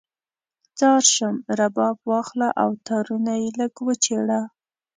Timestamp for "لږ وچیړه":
3.59-4.41